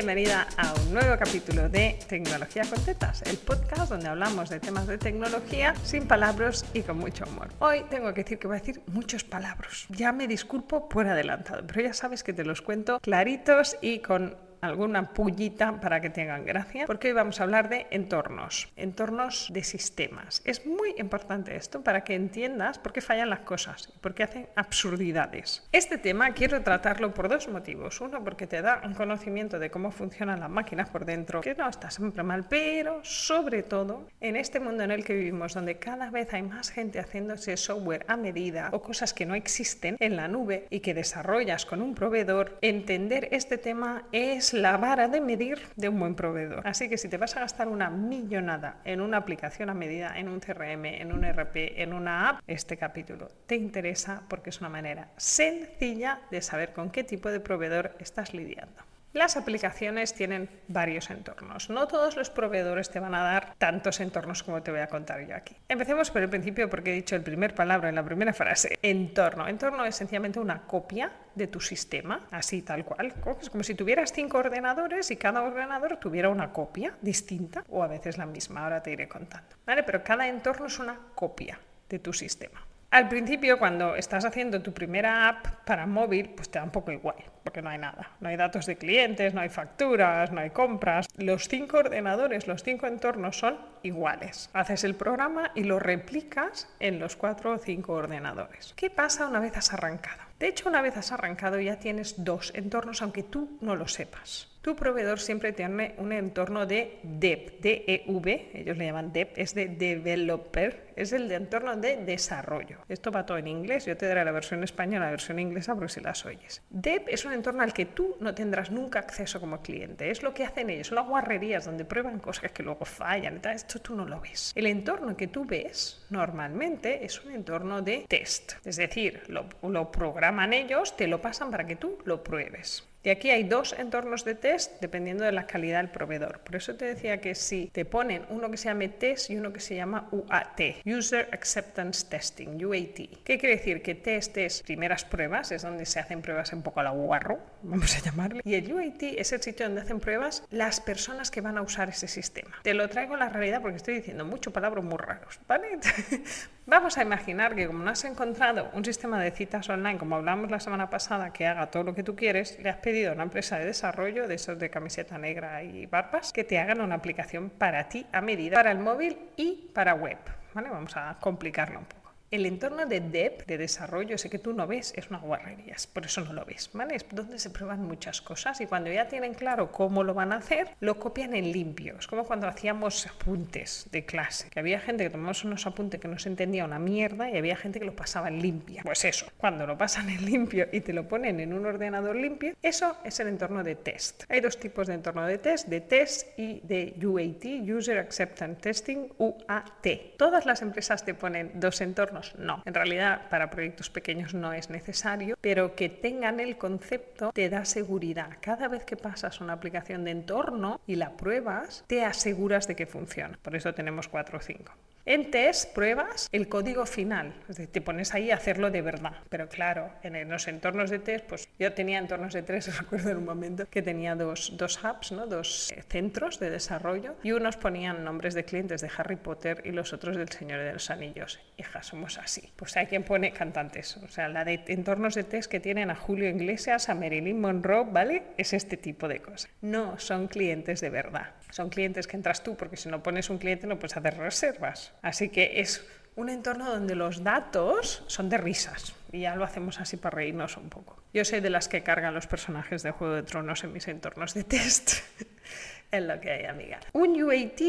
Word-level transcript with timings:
Bienvenida 0.00 0.48
a 0.56 0.72
un 0.72 0.94
nuevo 0.94 1.14
capítulo 1.18 1.68
de 1.68 1.98
Tecnología 2.08 2.62
con 2.64 2.82
Tetas, 2.82 3.20
el 3.20 3.36
podcast 3.36 3.90
donde 3.90 4.08
hablamos 4.08 4.48
de 4.48 4.58
temas 4.58 4.86
de 4.86 4.96
tecnología 4.96 5.74
sin 5.84 6.08
palabras 6.08 6.64
y 6.72 6.80
con 6.80 6.96
mucho 6.96 7.26
humor. 7.26 7.48
Hoy 7.58 7.84
tengo 7.90 8.14
que 8.14 8.22
decir 8.22 8.38
que 8.38 8.46
voy 8.46 8.56
a 8.56 8.60
decir 8.60 8.80
muchos 8.86 9.24
palabras. 9.24 9.84
Ya 9.90 10.12
me 10.12 10.26
disculpo 10.26 10.88
por 10.88 11.06
adelantado, 11.06 11.66
pero 11.66 11.82
ya 11.82 11.92
sabes 11.92 12.24
que 12.24 12.32
te 12.32 12.46
los 12.46 12.62
cuento 12.62 12.98
claritos 13.00 13.76
y 13.82 13.98
con 13.98 14.38
alguna 14.60 15.12
pullita 15.12 15.80
para 15.80 16.00
que 16.00 16.10
tengan 16.10 16.44
gracia, 16.44 16.86
porque 16.86 17.08
hoy 17.08 17.14
vamos 17.14 17.40
a 17.40 17.44
hablar 17.44 17.68
de 17.68 17.86
entornos, 17.90 18.68
entornos 18.76 19.48
de 19.52 19.64
sistemas. 19.64 20.42
Es 20.44 20.66
muy 20.66 20.94
importante 20.98 21.56
esto 21.56 21.82
para 21.82 22.04
que 22.04 22.14
entiendas 22.14 22.78
por 22.78 22.92
qué 22.92 23.00
fallan 23.00 23.30
las 23.30 23.40
cosas 23.40 23.88
y 23.94 23.98
por 23.98 24.14
qué 24.14 24.24
hacen 24.24 24.48
absurdidades. 24.56 25.68
Este 25.72 25.98
tema 25.98 26.32
quiero 26.32 26.62
tratarlo 26.62 27.14
por 27.14 27.28
dos 27.28 27.48
motivos. 27.48 28.00
Uno, 28.00 28.22
porque 28.24 28.46
te 28.46 28.62
da 28.62 28.80
un 28.84 28.94
conocimiento 28.94 29.58
de 29.58 29.70
cómo 29.70 29.90
funcionan 29.90 30.40
las 30.40 30.50
máquinas 30.50 30.90
por 30.90 31.04
dentro, 31.04 31.40
que 31.40 31.54
no 31.54 31.68
está 31.68 31.90
siempre 31.90 32.22
mal, 32.22 32.46
pero 32.48 33.04
sobre 33.04 33.62
todo 33.62 34.08
en 34.20 34.36
este 34.36 34.60
mundo 34.60 34.82
en 34.82 34.90
el 34.90 35.04
que 35.04 35.14
vivimos, 35.14 35.54
donde 35.54 35.78
cada 35.78 36.10
vez 36.10 36.32
hay 36.32 36.42
más 36.42 36.70
gente 36.70 37.00
haciéndose 37.00 37.56
software 37.56 38.04
a 38.08 38.16
medida 38.16 38.70
o 38.72 38.82
cosas 38.82 39.14
que 39.14 39.26
no 39.26 39.34
existen 39.34 39.96
en 40.00 40.16
la 40.16 40.28
nube 40.28 40.66
y 40.70 40.80
que 40.80 40.94
desarrollas 40.94 41.66
con 41.66 41.82
un 41.82 41.94
proveedor, 41.94 42.58
entender 42.60 43.28
este 43.32 43.58
tema 43.58 44.04
es 44.12 44.49
la 44.52 44.76
vara 44.76 45.08
de 45.08 45.20
medir 45.20 45.60
de 45.76 45.88
un 45.88 45.98
buen 45.98 46.14
proveedor. 46.14 46.66
Así 46.66 46.88
que 46.88 46.98
si 46.98 47.08
te 47.08 47.16
vas 47.16 47.36
a 47.36 47.40
gastar 47.40 47.68
una 47.68 47.90
millonada 47.90 48.80
en 48.84 49.00
una 49.00 49.18
aplicación 49.18 49.70
a 49.70 49.74
medida, 49.74 50.18
en 50.18 50.28
un 50.28 50.40
CRM, 50.40 50.84
en 50.86 51.12
un 51.12 51.24
RP, 51.24 51.82
en 51.82 51.92
una 51.92 52.28
app, 52.28 52.40
este 52.46 52.76
capítulo 52.76 53.28
te 53.46 53.56
interesa 53.56 54.22
porque 54.28 54.50
es 54.50 54.60
una 54.60 54.68
manera 54.68 55.10
sencilla 55.16 56.20
de 56.30 56.42
saber 56.42 56.72
con 56.72 56.90
qué 56.90 57.04
tipo 57.04 57.30
de 57.30 57.40
proveedor 57.40 57.96
estás 57.98 58.34
lidiando. 58.34 58.89
Las 59.12 59.36
aplicaciones 59.36 60.14
tienen 60.14 60.48
varios 60.68 61.10
entornos. 61.10 61.68
No 61.68 61.88
todos 61.88 62.16
los 62.16 62.30
proveedores 62.30 62.90
te 62.90 63.00
van 63.00 63.16
a 63.16 63.24
dar 63.24 63.54
tantos 63.58 63.98
entornos 63.98 64.44
como 64.44 64.62
te 64.62 64.70
voy 64.70 64.80
a 64.80 64.86
contar 64.86 65.26
yo 65.26 65.34
aquí. 65.34 65.56
Empecemos 65.68 66.12
por 66.12 66.22
el 66.22 66.28
principio 66.28 66.70
porque 66.70 66.92
he 66.92 66.94
dicho 66.94 67.16
el 67.16 67.22
primer 67.22 67.52
palabra 67.52 67.88
en 67.88 67.96
la 67.96 68.04
primera 68.04 68.32
frase. 68.32 68.78
Entorno. 68.82 69.48
Entorno 69.48 69.84
es 69.84 69.96
sencillamente 69.96 70.38
una 70.38 70.62
copia 70.62 71.10
de 71.34 71.48
tu 71.48 71.60
sistema, 71.60 72.28
así 72.30 72.62
tal 72.62 72.84
cual. 72.84 73.12
Es 73.40 73.50
como 73.50 73.64
si 73.64 73.74
tuvieras 73.74 74.12
cinco 74.12 74.38
ordenadores 74.38 75.10
y 75.10 75.16
cada 75.16 75.42
ordenador 75.42 75.96
tuviera 75.96 76.28
una 76.28 76.52
copia 76.52 76.94
distinta 77.02 77.64
o 77.68 77.82
a 77.82 77.88
veces 77.88 78.16
la 78.16 78.26
misma. 78.26 78.62
Ahora 78.62 78.80
te 78.80 78.92
iré 78.92 79.08
contando. 79.08 79.56
¿Vale? 79.66 79.82
Pero 79.82 80.04
cada 80.04 80.28
entorno 80.28 80.66
es 80.66 80.78
una 80.78 80.96
copia 81.16 81.58
de 81.88 81.98
tu 81.98 82.12
sistema. 82.12 82.64
Al 82.90 83.08
principio, 83.08 83.56
cuando 83.56 83.94
estás 83.94 84.24
haciendo 84.24 84.62
tu 84.62 84.74
primera 84.74 85.28
app 85.28 85.46
para 85.64 85.86
móvil, 85.86 86.30
pues 86.30 86.48
te 86.50 86.58
da 86.58 86.64
un 86.64 86.72
poco 86.72 86.90
igual, 86.90 87.14
porque 87.42 87.62
no 87.62 87.70
hay 87.70 87.78
nada. 87.78 88.10
No 88.20 88.28
hay 88.28 88.36
datos 88.36 88.66
de 88.66 88.76
clientes, 88.76 89.34
no 89.34 89.40
hay 89.40 89.48
facturas, 89.48 90.30
no 90.32 90.40
hay 90.40 90.50
compras. 90.50 91.06
Los 91.16 91.48
cinco 91.48 91.78
ordenadores, 91.78 92.46
los 92.46 92.62
cinco 92.62 92.86
entornos 92.86 93.38
son 93.38 93.58
iguales. 93.82 94.50
Haces 94.52 94.84
el 94.84 94.94
programa 94.94 95.50
y 95.54 95.64
lo 95.64 95.78
replicas 95.78 96.68
en 96.80 96.98
los 96.98 97.16
cuatro 97.16 97.52
o 97.52 97.58
cinco 97.58 97.94
ordenadores. 97.94 98.74
¿Qué 98.76 98.90
pasa 98.90 99.26
una 99.26 99.40
vez 99.40 99.56
has 99.56 99.72
arrancado? 99.72 100.22
De 100.40 100.48
hecho, 100.48 100.70
una 100.70 100.80
vez 100.80 100.96
has 100.96 101.12
arrancado 101.12 101.60
ya 101.60 101.78
tienes 101.78 102.24
dos 102.24 102.52
entornos, 102.54 103.02
aunque 103.02 103.22
tú 103.22 103.58
no 103.60 103.76
lo 103.76 103.86
sepas. 103.86 104.48
Tu 104.62 104.76
proveedor 104.76 105.20
siempre 105.20 105.52
tiene 105.52 105.94
un 105.96 106.12
entorno 106.12 106.66
de 106.66 106.98
DEV, 107.02 107.60
D-E-V, 107.60 108.50
ellos 108.54 108.76
le 108.76 108.84
llaman 108.84 109.10
DEV, 109.10 109.28
es 109.36 109.54
de 109.54 109.68
developer, 109.68 110.92
es 110.96 111.12
el 111.12 111.28
de 111.28 111.36
entorno 111.36 111.76
de 111.76 111.96
desarrollo. 111.96 112.78
Esto 112.88 113.10
va 113.10 113.24
todo 113.24 113.38
en 113.38 113.48
inglés, 113.48 113.86
yo 113.86 113.96
te 113.96 114.06
daré 114.06 114.22
la 114.22 114.32
versión 114.32 114.62
española, 114.62 115.06
la 115.06 115.12
versión 115.12 115.38
inglesa, 115.38 115.74
porque 115.74 115.92
si 115.92 116.00
las 116.00 116.26
oyes. 116.26 116.62
DEV 116.68 117.04
es 117.08 117.24
un 117.30 117.36
entorno 117.36 117.62
al 117.62 117.72
que 117.72 117.86
tú 117.86 118.16
no 118.20 118.34
tendrás 118.34 118.70
nunca 118.70 118.98
acceso 118.98 119.40
como 119.40 119.62
cliente, 119.62 120.10
es 120.10 120.22
lo 120.22 120.34
que 120.34 120.44
hacen 120.44 120.68
ellos, 120.68 120.88
son 120.88 120.96
las 120.96 121.06
guarrerías 121.06 121.64
donde 121.64 121.84
prueban 121.84 122.18
cosas 122.18 122.50
que 122.50 122.62
luego 122.62 122.84
fallan, 122.84 123.40
esto 123.44 123.78
tú 123.80 123.94
no 123.94 124.04
lo 124.04 124.20
ves. 124.20 124.52
El 124.56 124.66
entorno 124.66 125.16
que 125.16 125.28
tú 125.28 125.44
ves 125.44 126.04
normalmente 126.10 127.04
es 127.04 127.24
un 127.24 127.32
entorno 127.32 127.82
de 127.82 128.04
test, 128.08 128.54
es 128.64 128.76
decir, 128.76 129.22
lo, 129.28 129.46
lo 129.62 129.92
programan 129.92 130.52
ellos, 130.52 130.96
te 130.96 131.06
lo 131.06 131.22
pasan 131.22 131.50
para 131.50 131.66
que 131.66 131.76
tú 131.76 131.98
lo 132.04 132.24
pruebes. 132.24 132.89
Y 133.02 133.08
aquí 133.08 133.30
hay 133.30 133.44
dos 133.44 133.74
entornos 133.78 134.24
de 134.24 134.34
test 134.34 134.80
dependiendo 134.80 135.24
de 135.24 135.32
la 135.32 135.46
calidad 135.46 135.78
del 135.78 135.90
proveedor. 135.90 136.40
Por 136.40 136.56
eso 136.56 136.74
te 136.74 136.84
decía 136.84 137.20
que 137.20 137.34
si 137.34 137.68
te 137.72 137.86
ponen 137.86 138.26
uno 138.28 138.50
que 138.50 138.58
se 138.58 138.68
llama 138.68 138.88
test 138.98 139.30
y 139.30 139.36
uno 139.36 139.52
que 139.52 139.60
se 139.60 139.74
llama 139.74 140.08
UAT, 140.12 140.84
User 140.84 141.28
Acceptance 141.32 142.06
Testing, 142.06 142.62
UAT. 142.62 143.22
¿Qué 143.24 143.38
quiere 143.38 143.56
decir? 143.56 143.80
Que 143.80 143.94
test 143.94 144.36
es 144.36 144.62
primeras 144.62 145.04
pruebas, 145.04 145.50
es 145.50 145.62
donde 145.62 145.86
se 145.86 145.98
hacen 145.98 146.20
pruebas 146.20 146.52
un 146.52 146.62
poco 146.62 146.80
a 146.80 146.82
la 146.82 146.90
guarro, 146.90 147.38
vamos 147.62 147.96
a 147.96 148.00
llamarle. 148.00 148.42
Y 148.44 148.54
el 148.54 148.70
UAT 148.70 149.02
es 149.02 149.32
el 149.32 149.40
sitio 149.40 149.66
donde 149.66 149.80
hacen 149.80 150.00
pruebas 150.00 150.44
las 150.50 150.80
personas 150.80 151.30
que 151.30 151.40
van 151.40 151.56
a 151.56 151.62
usar 151.62 151.88
ese 151.88 152.06
sistema. 152.06 152.56
Te 152.62 152.74
lo 152.74 152.88
traigo 152.88 153.14
a 153.14 153.18
la 153.18 153.28
realidad 153.30 153.62
porque 153.62 153.76
estoy 153.76 153.94
diciendo 153.94 154.26
mucho 154.26 154.52
palabras 154.52 154.84
muy 154.84 154.98
raros, 154.98 155.40
¿vale? 155.48 155.78
Vamos 156.70 156.96
a 156.98 157.02
imaginar 157.02 157.56
que 157.56 157.66
como 157.66 157.82
no 157.82 157.90
has 157.90 158.04
encontrado 158.04 158.70
un 158.74 158.84
sistema 158.84 159.20
de 159.20 159.32
citas 159.32 159.68
online, 159.68 159.98
como 159.98 160.14
hablamos 160.14 160.52
la 160.52 160.60
semana 160.60 160.88
pasada, 160.88 161.32
que 161.32 161.44
haga 161.44 161.68
todo 161.68 161.82
lo 161.82 161.94
que 161.96 162.04
tú 162.04 162.14
quieres, 162.14 162.60
le 162.62 162.70
has 162.70 162.76
pedido 162.76 163.10
a 163.10 163.14
una 163.14 163.24
empresa 163.24 163.58
de 163.58 163.64
desarrollo, 163.64 164.28
de 164.28 164.36
esos 164.36 164.56
de 164.56 164.70
camiseta 164.70 165.18
negra 165.18 165.64
y 165.64 165.86
barbas, 165.86 166.32
que 166.32 166.44
te 166.44 166.60
hagan 166.60 166.80
una 166.80 166.94
aplicación 166.94 167.50
para 167.50 167.88
ti 167.88 168.06
a 168.12 168.20
medida, 168.20 168.54
para 168.54 168.70
el 168.70 168.78
móvil 168.78 169.18
y 169.36 169.68
para 169.74 169.94
web. 169.94 170.18
¿Vale? 170.54 170.70
Vamos 170.70 170.96
a 170.96 171.16
complicarlo 171.18 171.80
un 171.80 171.86
poco. 171.86 171.99
El 172.30 172.46
entorno 172.46 172.86
de 172.86 173.00
dev, 173.00 173.44
de 173.46 173.58
desarrollo, 173.58 174.14
ese 174.14 174.30
que 174.30 174.38
tú 174.38 174.52
no 174.52 174.68
ves, 174.68 174.92
es 174.96 175.10
una 175.10 175.18
guarrería, 175.18 175.74
por 175.92 176.06
eso 176.06 176.20
no 176.20 176.32
lo 176.32 176.44
ves, 176.44 176.70
¿vale? 176.72 176.94
Es 176.94 177.04
donde 177.10 177.40
se 177.40 177.50
prueban 177.50 177.82
muchas 177.82 178.20
cosas 178.20 178.60
y 178.60 178.66
cuando 178.66 178.88
ya 178.88 179.08
tienen 179.08 179.34
claro 179.34 179.72
cómo 179.72 180.04
lo 180.04 180.14
van 180.14 180.32
a 180.32 180.36
hacer, 180.36 180.68
lo 180.78 181.00
copian 181.00 181.34
en 181.34 181.50
limpio. 181.50 181.96
Es 181.98 182.06
como 182.06 182.22
cuando 182.22 182.46
hacíamos 182.46 183.04
apuntes 183.08 183.88
de 183.90 184.04
clase, 184.04 184.48
que 184.48 184.60
había 184.60 184.78
gente 184.78 185.02
que 185.02 185.10
tomamos 185.10 185.42
unos 185.42 185.66
apuntes 185.66 185.98
que 185.98 186.06
no 186.06 186.20
se 186.20 186.28
entendía 186.28 186.64
una 186.64 186.78
mierda 186.78 187.28
y 187.28 187.36
había 187.36 187.56
gente 187.56 187.80
que 187.80 187.84
lo 187.84 187.96
pasaba 187.96 188.28
en 188.28 188.40
limpia. 188.40 188.84
Pues 188.84 189.04
eso, 189.04 189.26
cuando 189.36 189.66
lo 189.66 189.76
pasan 189.76 190.08
en 190.08 190.24
limpio 190.24 190.68
y 190.70 190.82
te 190.82 190.92
lo 190.92 191.08
ponen 191.08 191.40
en 191.40 191.52
un 191.52 191.66
ordenador 191.66 192.14
limpio, 192.14 192.54
eso 192.62 192.96
es 193.02 193.18
el 193.18 193.26
entorno 193.26 193.64
de 193.64 193.74
test. 193.74 194.22
Hay 194.28 194.40
dos 194.40 194.56
tipos 194.56 194.86
de 194.86 194.94
entorno 194.94 195.26
de 195.26 195.38
test, 195.38 195.66
de 195.66 195.80
test 195.80 196.38
y 196.38 196.60
de 196.60 196.94
UAT, 197.04 197.44
User 197.76 197.98
Acceptance 197.98 198.60
Testing, 198.60 199.08
UAT. 199.18 200.16
Todas 200.16 200.46
las 200.46 200.62
empresas 200.62 201.04
te 201.04 201.14
ponen 201.14 201.50
dos 201.56 201.80
entornos 201.80 202.19
no. 202.38 202.62
En 202.64 202.74
realidad, 202.74 203.28
para 203.30 203.50
proyectos 203.50 203.90
pequeños 203.90 204.34
no 204.34 204.52
es 204.52 204.70
necesario, 204.70 205.36
pero 205.40 205.74
que 205.74 205.88
tengan 205.88 206.40
el 206.40 206.56
concepto 206.56 207.32
te 207.32 207.48
da 207.48 207.64
seguridad. 207.64 208.30
Cada 208.40 208.68
vez 208.68 208.84
que 208.84 208.96
pasas 208.96 209.40
una 209.40 209.54
aplicación 209.54 210.04
de 210.04 210.12
entorno 210.12 210.80
y 210.86 210.96
la 210.96 211.16
pruebas, 211.16 211.84
te 211.86 212.04
aseguras 212.04 212.66
de 212.66 212.76
que 212.76 212.86
funciona. 212.86 213.38
Por 213.42 213.56
eso 213.56 213.74
tenemos 213.74 214.08
4 214.08 214.38
o 214.38 214.40
5. 214.40 214.72
En 215.10 215.32
test 215.32 215.74
pruebas 215.74 216.28
el 216.30 216.48
código 216.48 216.86
final, 216.86 217.34
es 217.48 217.56
decir, 217.56 217.72
te 217.72 217.80
pones 217.80 218.14
ahí 218.14 218.30
a 218.30 218.36
hacerlo 218.36 218.70
de 218.70 218.80
verdad. 218.80 219.14
Pero 219.28 219.48
claro, 219.48 219.90
en 220.04 220.30
los 220.30 220.46
entornos 220.46 220.88
de 220.88 221.00
test, 221.00 221.26
pues 221.26 221.48
yo 221.58 221.72
tenía 221.72 221.98
entornos 221.98 222.32
de 222.32 222.44
test, 222.44 222.68
recuerdo 222.78 223.10
en 223.10 223.16
un 223.16 223.24
momento 223.24 223.66
que 223.68 223.82
tenía 223.82 224.14
dos, 224.14 224.52
dos 224.56 224.78
hubs, 224.84 225.10
¿no? 225.10 225.26
dos 225.26 225.72
eh, 225.72 225.82
centros 225.88 226.38
de 226.38 226.50
desarrollo, 226.50 227.16
y 227.24 227.32
unos 227.32 227.56
ponían 227.56 228.04
nombres 228.04 228.34
de 228.34 228.44
clientes 228.44 228.82
de 228.82 228.90
Harry 228.96 229.16
Potter 229.16 229.62
y 229.64 229.72
los 229.72 229.92
otros 229.92 230.14
del 230.14 230.28
Señor 230.28 230.60
de 230.60 230.74
los 230.74 230.90
Anillos. 230.90 231.40
Hija, 231.58 231.82
somos 231.82 232.16
así. 232.16 232.48
Pues 232.54 232.76
hay 232.76 232.86
quien 232.86 233.02
pone 233.02 233.32
cantantes, 233.32 233.96
o 233.96 234.06
sea, 234.06 234.28
la 234.28 234.44
de 234.44 234.62
entornos 234.68 235.16
de 235.16 235.24
test 235.24 235.50
que 235.50 235.58
tienen 235.58 235.90
a 235.90 235.96
Julio 235.96 236.28
Iglesias, 236.28 236.88
a 236.88 236.94
Marilyn 236.94 237.40
Monroe, 237.40 237.84
¿vale? 237.90 238.22
Es 238.36 238.52
este 238.52 238.76
tipo 238.76 239.08
de 239.08 239.18
cosas. 239.18 239.50
No 239.60 239.98
son 239.98 240.28
clientes 240.28 240.80
de 240.80 240.90
verdad. 240.90 241.34
Son 241.50 241.68
clientes 241.68 242.06
que 242.06 242.16
entras 242.16 242.42
tú, 242.42 242.56
porque 242.56 242.76
si 242.76 242.88
no 242.88 243.02
pones 243.02 243.30
un 243.30 243.38
cliente 243.38 243.66
no 243.66 243.78
puedes 243.78 243.96
hacer 243.96 244.16
reservas. 244.16 244.92
Así 245.02 245.28
que 245.28 245.60
es 245.60 245.86
un 246.16 246.28
entorno 246.28 246.70
donde 246.70 246.94
los 246.94 247.24
datos 247.24 248.04
son 248.06 248.28
de 248.28 248.38
risas. 248.38 248.94
Y 249.12 249.20
ya 249.20 249.34
lo 249.36 249.44
hacemos 249.44 249.80
así 249.80 249.96
para 249.96 250.16
reírnos 250.16 250.56
un 250.56 250.68
poco. 250.68 251.02
Yo 251.12 251.24
soy 251.24 251.40
de 251.40 251.50
las 251.50 251.68
que 251.68 251.82
cargan 251.82 252.14
los 252.14 252.26
personajes 252.26 252.82
de 252.82 252.90
Juego 252.92 253.14
de 253.14 253.22
Tronos 253.22 253.64
en 253.64 253.72
mis 253.72 253.88
entornos 253.88 254.34
de 254.34 254.44
test. 254.44 254.92
es 255.90 256.02
lo 256.02 256.20
que 256.20 256.30
hay, 256.30 256.44
amiga. 256.44 256.80
Un 256.92 257.20
UAT, 257.22 257.60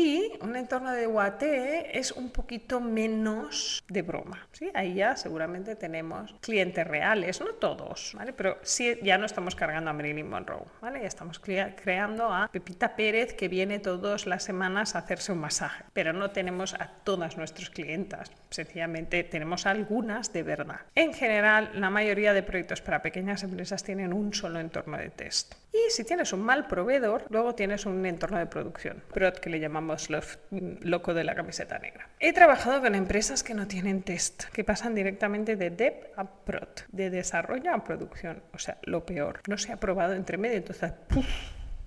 un 0.42 0.56
entorno 0.56 0.92
de 0.92 1.08
UAT, 1.08 1.44
es 1.44 2.12
un 2.12 2.30
poquito 2.30 2.80
menos 2.80 3.84
de 3.88 4.02
broma. 4.02 4.48
¿sí? 4.52 4.70
Ahí 4.74 4.96
ya 4.96 5.16
seguramente 5.16 5.76
tenemos 5.76 6.34
clientes 6.42 6.86
reales, 6.86 7.40
no 7.42 7.54
todos, 7.54 8.14
¿vale? 8.16 8.34
pero 8.34 8.58
sí 8.62 8.98
ya 9.02 9.18
no 9.18 9.26
estamos 9.26 9.56
cargando 9.56 9.90
a 9.90 9.94
Marilyn 9.94 10.30
Monroe, 10.30 10.66
¿vale? 10.82 11.02
ya 11.02 11.08
estamos 11.08 11.40
creando 11.40 12.32
a 12.32 12.50
Pepita 12.52 12.96
Pérez 12.96 13.34
que 13.34 13.48
viene 13.48 13.80
todas 13.80 14.26
las 14.26 14.44
semanas 14.44 14.96
a 14.96 15.00
hacerse 15.00 15.32
un 15.32 15.40
masaje, 15.40 15.84
pero 15.94 16.14
no 16.14 16.32
tenemos 16.32 16.74
a 16.74 16.90
todas 17.04 17.38
nuestras 17.38 17.70
clientas, 17.70 18.32
sencillamente 18.50 19.24
tenemos 19.24 19.66
algunas 19.66 20.34
de 20.34 20.44
verdad. 20.44 20.82
En 20.96 21.14
general, 21.14 21.72
la 21.74 21.90
mayoría 21.90 22.34
de 22.34 22.44
proyectos 22.44 22.82
para 22.82 23.02
pequeñas 23.02 23.44
empresas 23.44 23.84
tienen 23.84 24.14
un 24.14 24.34
solo 24.34 24.60
entorno 24.60 24.98
de 24.98 25.10
test. 25.10 25.56
Y 25.74 25.90
si 25.90 26.04
tienes 26.04 26.34
un 26.34 26.42
mal 26.42 26.68
proveedor, 26.68 27.26
luego 27.30 27.56
tienes 27.56 27.86
un 27.86 28.02
entorno 28.12 28.38
de 28.38 28.46
producción, 28.46 29.04
PROD 29.14 29.34
que 29.34 29.50
le 29.50 29.60
llamamos 29.60 30.10
loco 30.52 31.14
de 31.14 31.24
la 31.24 31.36
camiseta 31.36 31.80
negra. 31.80 32.10
He 32.20 32.34
trabajado 32.34 32.82
con 32.82 32.94
empresas 32.94 33.44
que 33.44 33.54
no 33.54 33.68
tienen 33.68 34.04
test, 34.04 34.46
que 34.54 34.64
pasan 34.64 34.94
directamente 34.94 35.56
de 35.56 35.72
dev 35.72 35.94
a 36.16 36.26
prod, 36.26 36.70
de 36.92 37.10
desarrollo 37.10 37.74
a 37.74 37.84
producción, 37.84 38.44
o 38.54 38.60
sea, 38.60 38.78
lo 38.84 39.06
peor. 39.06 39.42
No 39.48 39.58
se 39.58 39.72
ha 39.72 39.78
probado 39.78 40.14
entre 40.14 40.38
medio, 40.38 40.58
entonces, 40.58 40.92
¡puf! 41.08 41.26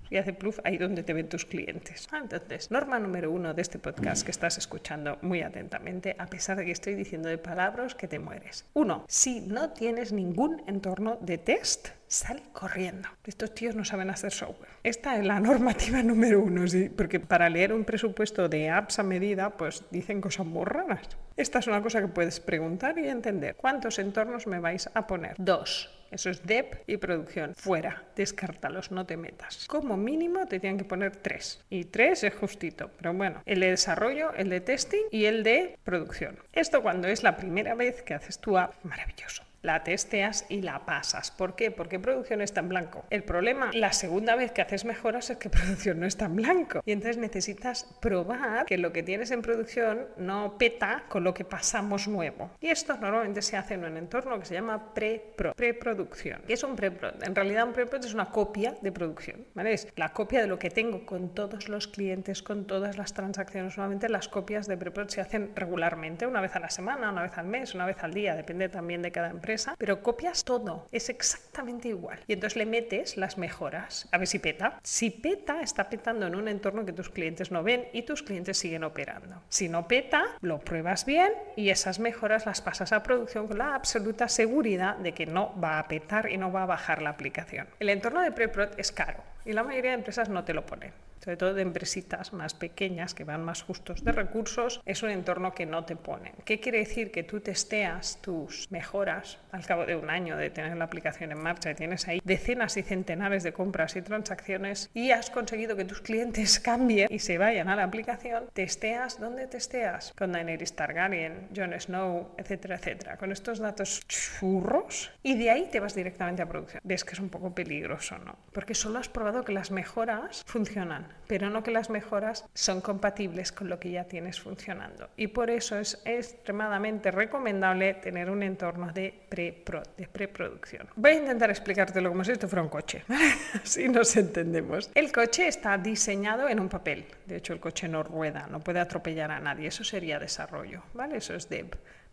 Y 0.09 0.17
hace 0.17 0.33
pluf 0.33 0.59
ahí 0.63 0.77
donde 0.77 1.03
te 1.03 1.13
ven 1.13 1.29
tus 1.29 1.45
clientes. 1.45 2.07
Ah, 2.11 2.19
entonces, 2.21 2.71
norma 2.71 2.99
número 2.99 3.31
uno 3.31 3.53
de 3.53 3.61
este 3.61 3.79
podcast 3.79 4.23
que 4.23 4.31
estás 4.31 4.57
escuchando 4.57 5.17
muy 5.21 5.41
atentamente, 5.41 6.15
a 6.17 6.27
pesar 6.27 6.57
de 6.57 6.65
que 6.65 6.71
estoy 6.71 6.95
diciendo 6.95 7.29
de 7.29 7.37
palabras 7.37 7.95
que 7.95 8.07
te 8.07 8.19
mueres. 8.19 8.65
Uno, 8.73 9.05
si 9.07 9.41
no 9.41 9.71
tienes 9.71 10.11
ningún 10.11 10.63
entorno 10.67 11.17
de 11.21 11.37
test, 11.37 11.89
sal 12.07 12.41
corriendo. 12.53 13.09
Estos 13.25 13.53
tíos 13.53 13.75
no 13.75 13.83
saben 13.83 14.09
hacer 14.09 14.31
software. 14.31 14.69
Esta 14.83 15.17
es 15.17 15.25
la 15.25 15.39
normativa 15.39 16.01
número 16.03 16.41
uno, 16.41 16.67
¿sí? 16.67 16.89
porque 16.89 17.19
para 17.19 17.49
leer 17.49 17.73
un 17.73 17.83
presupuesto 17.83 18.47
de 18.47 18.69
apps 18.69 18.99
a 18.99 19.03
medida, 19.03 19.51
pues 19.57 19.83
dicen 19.91 20.21
cosas 20.21 20.45
muy 20.45 20.65
raras. 20.65 21.07
Esta 21.37 21.59
es 21.59 21.67
una 21.67 21.81
cosa 21.81 22.01
que 22.01 22.07
puedes 22.07 22.39
preguntar 22.39 22.97
y 22.97 23.07
entender. 23.07 23.55
¿Cuántos 23.55 23.99
entornos 23.99 24.47
me 24.47 24.59
vais 24.59 24.89
a 24.93 25.07
poner? 25.07 25.35
Dos. 25.37 25.94
Eso 26.15 26.29
es 26.29 26.45
DEP 26.45 26.75
y 26.87 26.95
producción. 26.95 27.53
Fuera, 27.55 28.05
descártalos, 28.15 28.89
no 28.89 29.05
te 29.05 29.17
metas. 29.17 29.67
Como 29.67 29.97
mínimo 29.97 30.45
te 30.45 30.61
tienen 30.61 30.77
que 30.77 30.85
poner 30.85 31.17
tres. 31.17 31.61
Y 31.69 31.83
tres 31.83 32.23
es 32.23 32.33
justito. 32.33 32.89
Pero 32.97 33.13
bueno, 33.13 33.43
el 33.45 33.59
de 33.59 33.71
desarrollo, 33.71 34.33
el 34.33 34.49
de 34.49 34.61
testing 34.61 35.03
y 35.11 35.25
el 35.25 35.43
de 35.43 35.77
producción. 35.83 36.39
Esto 36.53 36.81
cuando 36.81 37.09
es 37.09 37.21
la 37.21 37.35
primera 37.35 37.75
vez 37.75 38.01
que 38.01 38.13
haces 38.13 38.39
tu 38.39 38.57
app, 38.57 38.73
maravilloso 38.85 39.43
la 39.65 39.83
testeas 39.83 40.45
y 40.47 40.61
la 40.61 40.85
pasas. 40.85 41.31
¿Por 41.31 41.55
qué? 41.55 41.71
Porque 41.71 41.99
producción 41.99 42.41
está 42.41 42.59
en 42.59 42.69
blanco. 42.69 43.03
El 43.09 43.23
problema, 43.23 43.71
la 43.73 43.91
segunda 43.93 44.35
vez 44.35 44.51
que 44.51 44.61
haces 44.61 44.85
mejoras 44.85 45.29
es 45.31 45.37
que 45.37 45.49
producción 45.55 45.99
no 45.99 46.05
está 46.05 46.25
en 46.25 46.35
blanco. 46.35 46.81
Y 46.85 46.91
entonces 46.91 47.17
necesitas 47.17 47.83
probar 47.99 48.65
que 48.65 48.77
lo 48.77 48.93
que 48.93 49.01
tienes 49.01 49.31
en 49.31 49.41
producción 49.41 50.05
no 50.17 50.57
peta 50.57 51.05
con 51.09 51.23
lo 51.23 51.33
que 51.33 51.43
pasamos 51.45 52.07
nuevo. 52.07 52.51
Y 52.61 52.67
esto 52.67 52.95
normalmente 52.97 53.41
se 53.41 53.57
hace 53.57 53.73
en 53.73 53.85
un 53.85 53.97
entorno 53.97 54.39
que 54.39 54.45
se 54.45 54.53
llama 54.53 54.93
pre-pro, 54.93 55.53
preproducción. 55.55 56.43
¿Qué 56.45 56.53
es 56.53 56.63
un 56.63 56.75
pre-pro? 56.75 57.11
En 57.23 57.33
realidad 57.33 57.65
un 57.65 57.73
pre-pro 57.73 57.99
es 57.99 58.13
una 58.13 58.29
copia 58.29 58.75
de 58.81 58.91
producción. 58.91 59.47
¿vale? 59.55 59.73
Es 59.73 59.87
la 59.95 60.13
copia 60.13 60.41
de 60.41 60.47
lo 60.47 60.59
que 60.59 60.69
tengo 60.69 61.05
con 61.05 61.33
todos 61.33 61.69
los 61.69 61.87
clientes, 61.87 62.43
con 62.43 62.65
todas 62.65 62.97
las 62.97 63.13
transacciones. 63.13 63.75
Normalmente 63.75 64.09
las 64.09 64.27
copias 64.27 64.67
de 64.67 64.77
pre-pro 64.77 65.09
se 65.09 65.21
hacen 65.21 65.51
regularmente, 65.55 66.27
una 66.27 66.41
vez 66.41 66.55
a 66.55 66.59
la 66.59 66.69
semana, 66.69 67.09
una 67.09 67.23
vez 67.23 67.37
al 67.37 67.47
mes, 67.47 67.73
una 67.73 67.87
vez 67.87 67.97
al 68.03 68.13
día, 68.13 68.35
depende 68.35 68.69
también 68.69 69.01
de 69.01 69.11
cada 69.11 69.31
empresa 69.31 69.54
pero 69.77 70.01
copias 70.01 70.43
todo, 70.43 70.87
es 70.91 71.09
exactamente 71.09 71.89
igual. 71.89 72.19
Y 72.27 72.33
entonces 72.33 72.57
le 72.57 72.65
metes 72.65 73.17
las 73.17 73.37
mejoras, 73.37 74.07
a 74.11 74.17
ver 74.17 74.27
si 74.27 74.39
peta. 74.39 74.79
Si 74.83 75.09
peta, 75.09 75.61
está 75.61 75.89
petando 75.89 76.27
en 76.27 76.35
un 76.35 76.47
entorno 76.47 76.85
que 76.85 76.93
tus 76.93 77.09
clientes 77.09 77.51
no 77.51 77.63
ven 77.63 77.87
y 77.93 78.03
tus 78.03 78.23
clientes 78.23 78.57
siguen 78.57 78.83
operando. 78.83 79.41
Si 79.49 79.69
no 79.69 79.87
peta, 79.87 80.25
lo 80.41 80.59
pruebas 80.59 81.05
bien 81.05 81.31
y 81.55 81.69
esas 81.69 81.99
mejoras 81.99 82.45
las 82.45 82.61
pasas 82.61 82.91
a 82.91 83.03
producción 83.03 83.47
con 83.47 83.57
la 83.57 83.75
absoluta 83.75 84.27
seguridad 84.27 84.97
de 84.97 85.13
que 85.13 85.25
no 85.25 85.53
va 85.59 85.79
a 85.79 85.87
petar 85.87 86.29
y 86.31 86.37
no 86.37 86.51
va 86.51 86.63
a 86.63 86.67
bajar 86.67 87.01
la 87.01 87.09
aplicación. 87.09 87.67
El 87.79 87.89
entorno 87.89 88.21
de 88.21 88.31
pre-prod 88.31 88.69
es 88.77 88.91
caro 88.91 89.23
y 89.45 89.53
la 89.53 89.63
mayoría 89.63 89.91
de 89.91 89.97
empresas 89.97 90.29
no 90.29 90.43
te 90.43 90.53
lo 90.53 90.65
ponen 90.65 91.04
sobre 91.23 91.37
todo 91.37 91.53
de 91.53 91.61
empresitas 91.61 92.33
más 92.33 92.53
pequeñas 92.53 93.13
que 93.13 93.23
van 93.23 93.43
más 93.43 93.63
justos 93.63 94.03
de 94.03 94.11
recursos, 94.11 94.81
es 94.85 95.03
un 95.03 95.09
entorno 95.09 95.53
que 95.53 95.65
no 95.65 95.85
te 95.85 95.95
ponen. 95.95 96.33
¿Qué 96.45 96.59
quiere 96.59 96.79
decir? 96.79 97.11
Que 97.11 97.23
tú 97.23 97.39
testeas 97.39 98.19
tus 98.21 98.71
mejoras 98.71 99.39
al 99.51 99.65
cabo 99.65 99.85
de 99.85 99.95
un 99.95 100.09
año 100.09 100.37
de 100.37 100.49
tener 100.49 100.77
la 100.77 100.85
aplicación 100.85 101.31
en 101.31 101.41
marcha 101.41 101.71
y 101.71 101.75
tienes 101.75 102.07
ahí 102.07 102.21
decenas 102.23 102.77
y 102.77 102.83
centenares 102.83 103.43
de 103.43 103.53
compras 103.53 103.95
y 103.95 104.01
transacciones 104.01 104.89
y 104.93 105.11
has 105.11 105.29
conseguido 105.29 105.75
que 105.75 105.85
tus 105.85 106.01
clientes 106.01 106.59
cambien 106.65 107.07
y 107.11 107.19
se 107.19 107.37
vayan 107.37 107.69
a 107.69 107.75
la 107.75 107.83
aplicación, 107.83 108.45
testeas, 108.53 109.19
¿dónde 109.19 109.47
testeas? 109.47 110.13
Con 110.17 110.31
Daenerys 110.31 110.75
Targaryen, 110.75 111.49
Jon 111.55 111.73
Snow, 111.79 112.35
etcétera, 112.37 112.75
etcétera. 112.75 113.17
Con 113.17 113.31
estos 113.31 113.59
datos 113.59 114.05
churros 114.07 115.11
y 115.23 115.37
de 115.37 115.49
ahí 115.49 115.69
te 115.71 115.79
vas 115.79 115.95
directamente 115.95 116.41
a 116.41 116.47
producción. 116.47 116.81
Ves 116.83 117.03
que 117.03 117.13
es 117.13 117.19
un 117.19 117.29
poco 117.29 117.53
peligroso, 117.53 118.17
¿no? 118.19 118.37
Porque 118.51 118.75
solo 118.75 118.99
has 118.99 119.09
probado 119.09 119.43
que 119.43 119.53
las 119.53 119.71
mejoras 119.71 120.43
funcionan 120.45 121.04
pero 121.27 121.49
no 121.49 121.63
que 121.63 121.71
las 121.71 121.89
mejoras 121.89 122.45
son 122.53 122.81
compatibles 122.81 123.51
con 123.51 123.69
lo 123.69 123.79
que 123.79 123.91
ya 123.91 124.05
tienes 124.05 124.39
funcionando. 124.39 125.09
Y 125.17 125.27
por 125.27 125.49
eso 125.49 125.77
es 125.77 126.01
extremadamente 126.05 127.11
recomendable 127.11 127.95
tener 127.95 128.29
un 128.29 128.43
entorno 128.43 128.91
de, 128.91 129.13
pre 129.29 129.63
de 129.97 130.07
preproducción. 130.07 130.87
Voy 130.95 131.11
a 131.11 131.15
intentar 131.15 131.49
explicártelo 131.49 132.09
como 132.09 132.23
si 132.23 132.31
esto 132.31 132.47
fuera 132.47 132.63
un 132.63 132.69
coche, 132.69 133.03
así 133.63 133.87
nos 133.87 134.15
entendemos. 134.17 134.91
El 134.93 135.11
coche 135.11 135.47
está 135.47 135.77
diseñado 135.77 136.47
en 136.47 136.59
un 136.59 136.69
papel, 136.69 137.05
de 137.25 137.37
hecho 137.37 137.53
el 137.53 137.59
coche 137.59 137.87
no 137.87 138.03
rueda, 138.03 138.47
no 138.49 138.59
puede 138.59 138.79
atropellar 138.79 139.31
a 139.31 139.39
nadie, 139.39 139.67
eso 139.67 139.83
sería 139.83 140.19
desarrollo, 140.19 140.83
¿vale? 140.93 141.17
Eso 141.17 141.33
es 141.35 141.49
dev. 141.49 141.67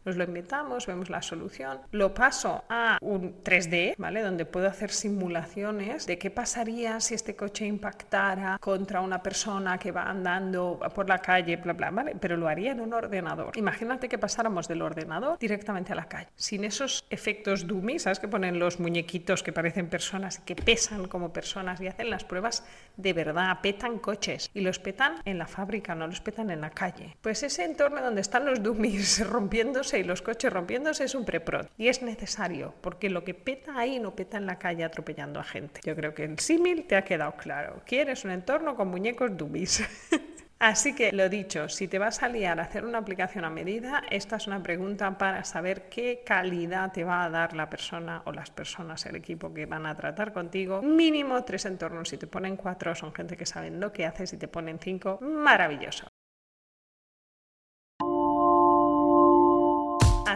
Nos 0.04 0.16
lo 0.16 0.24
inventamos, 0.24 0.86
vemos 0.86 1.10
la 1.10 1.22
solución, 1.22 1.78
lo 1.92 2.12
paso 2.12 2.64
a 2.68 2.98
un 3.00 3.42
3D, 3.44 3.94
¿vale? 3.98 4.22
Donde 4.22 4.44
puedo 4.44 4.66
hacer 4.66 4.90
simulaciones 4.90 6.06
de 6.06 6.18
qué 6.18 6.30
pasaría 6.30 6.98
si 7.00 7.14
este 7.14 7.36
coche 7.36 7.66
impactara 7.66 8.58
contra 8.60 9.00
una 9.00 9.22
persona 9.22 9.78
que 9.78 9.92
va 9.92 10.02
andando 10.02 10.80
por 10.94 11.08
la 11.08 11.18
calle, 11.18 11.56
bla, 11.56 11.72
bla, 11.72 11.90
¿vale? 11.90 12.16
Pero 12.20 12.36
lo 12.36 12.48
haría 12.48 12.72
en 12.72 12.80
un 12.80 12.92
ordenador. 12.92 13.56
Imagínate 13.56 14.08
que 14.08 14.18
pasáramos 14.18 14.66
del 14.66 14.82
ordenador 14.82 15.38
directamente 15.38 15.92
a 15.92 15.96
la 15.96 16.06
calle, 16.06 16.28
sin 16.34 16.64
esos 16.64 17.04
efectos 17.08 17.66
dummy, 17.66 18.00
¿sabes? 18.00 18.18
Que 18.18 18.28
ponen 18.28 18.58
los 18.58 18.80
muñequitos 18.80 19.42
que 19.42 19.52
parecen 19.52 19.88
personas, 19.88 20.38
que 20.40 20.56
pesan 20.56 21.06
como 21.06 21.32
personas 21.32 21.80
y 21.80 21.86
hacen 21.86 22.10
las 22.10 22.24
pruebas 22.24 22.64
de 22.96 23.12
verdad, 23.12 23.58
petan 23.62 23.98
coches 23.98 24.50
y 24.52 24.60
los 24.60 24.78
petan 24.78 25.16
en 25.24 25.38
la 25.38 25.46
fábrica, 25.46 25.94
no 25.94 26.06
los 26.06 26.20
petan 26.20 26.50
en 26.50 26.60
la 26.60 26.70
calle. 26.70 27.16
Pues 27.20 27.42
ese 27.42 27.64
entorno 27.64 28.02
donde 28.02 28.20
están 28.20 28.44
los 28.44 28.62
dummies 28.62 29.26
rompiéndose 29.30 29.91
y 29.98 30.04
los 30.04 30.22
coches 30.22 30.52
rompiéndose 30.52 31.04
es 31.04 31.14
un 31.14 31.24
pre-prod. 31.24 31.66
Y 31.78 31.88
es 31.88 32.02
necesario, 32.02 32.74
porque 32.80 33.10
lo 33.10 33.24
que 33.24 33.34
peta 33.34 33.78
ahí 33.78 33.98
no 33.98 34.14
peta 34.14 34.38
en 34.38 34.46
la 34.46 34.58
calle 34.58 34.84
atropellando 34.84 35.40
a 35.40 35.44
gente. 35.44 35.80
Yo 35.84 35.94
creo 35.94 36.14
que 36.14 36.24
el 36.24 36.38
símil 36.38 36.84
te 36.84 36.96
ha 36.96 37.04
quedado 37.04 37.32
claro. 37.36 37.82
Quieres 37.86 38.24
un 38.24 38.30
entorno 38.30 38.76
con 38.76 38.88
muñecos 38.88 39.36
dummies. 39.36 39.82
Así 40.62 40.94
que 40.94 41.10
lo 41.10 41.28
dicho, 41.28 41.68
si 41.68 41.88
te 41.88 41.98
vas 41.98 42.22
a 42.22 42.28
liar 42.28 42.60
a 42.60 42.62
hacer 42.62 42.84
una 42.84 42.98
aplicación 42.98 43.44
a 43.44 43.50
medida, 43.50 44.04
esta 44.08 44.36
es 44.36 44.46
una 44.46 44.62
pregunta 44.62 45.18
para 45.18 45.42
saber 45.42 45.88
qué 45.88 46.22
calidad 46.24 46.92
te 46.92 47.02
va 47.02 47.24
a 47.24 47.30
dar 47.30 47.52
la 47.52 47.68
persona 47.68 48.22
o 48.26 48.32
las 48.32 48.52
personas, 48.52 49.04
el 49.06 49.16
equipo 49.16 49.52
que 49.52 49.66
van 49.66 49.86
a 49.86 49.96
tratar 49.96 50.32
contigo. 50.32 50.80
Mínimo 50.80 51.42
tres 51.42 51.64
entornos, 51.64 52.10
si 52.10 52.16
te 52.16 52.28
ponen 52.28 52.56
cuatro 52.56 52.94
son 52.94 53.12
gente 53.12 53.36
que 53.36 53.44
saben 53.44 53.80
lo 53.80 53.92
que 53.92 54.06
haces, 54.06 54.30
si 54.30 54.36
te 54.36 54.46
ponen 54.46 54.78
cinco, 54.78 55.18
maravilloso. 55.20 56.11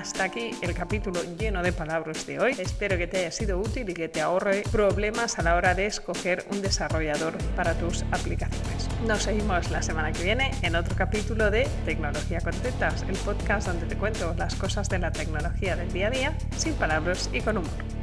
Hasta 0.07 0.23
aquí 0.23 0.53
el 0.63 0.73
capítulo 0.73 1.21
lleno 1.37 1.65
de 1.65 1.73
palabras 1.73 2.29
de 2.29 2.39
hoy. 2.39 2.53
Espero 2.61 2.97
que 2.97 3.09
te 3.09 3.19
haya 3.19 3.33
sido 3.33 3.59
útil 3.59 3.91
y 3.91 3.93
que 3.93 4.09
te 4.09 4.21
ahorre 4.21 4.63
problemas 4.71 5.37
a 5.41 5.43
la 5.43 5.57
hora 5.57 5.75
de 5.75 5.87
escoger 5.87 6.45
un 6.53 6.63
desarrollador 6.63 7.37
para 7.57 7.75
tus 7.75 8.05
aplicaciones. 8.13 8.89
Nos 9.05 9.25
seguimos 9.25 9.69
la 9.73 9.83
semana 9.83 10.13
que 10.13 10.23
viene 10.23 10.53
en 10.63 10.77
otro 10.77 10.95
capítulo 10.95 11.51
de 11.51 11.67
Tecnología 11.85 12.41
con 12.41 12.53
Tetas, 12.53 13.03
el 13.09 13.17
podcast 13.17 13.67
donde 13.67 13.87
te 13.87 13.97
cuento 13.97 14.33
las 14.39 14.55
cosas 14.55 14.89
de 14.89 15.01
la 15.01 15.11
tecnología 15.11 15.75
del 15.75 15.93
día 15.93 16.07
a 16.07 16.11
día 16.11 16.39
sin 16.57 16.75
palabras 16.75 17.29
y 17.33 17.41
con 17.41 17.57
humor. 17.59 17.96